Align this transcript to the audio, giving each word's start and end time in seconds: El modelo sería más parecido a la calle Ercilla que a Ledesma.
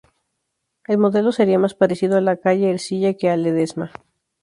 El 0.87 0.97
modelo 0.97 1.31
sería 1.31 1.59
más 1.59 1.75
parecido 1.75 2.17
a 2.17 2.21
la 2.21 2.37
calle 2.37 2.71
Ercilla 2.71 3.13
que 3.13 3.29
a 3.29 3.37
Ledesma. 3.37 3.91